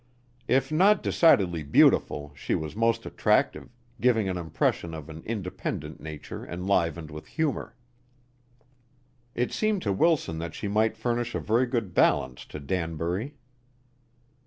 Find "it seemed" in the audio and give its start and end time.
9.35-9.83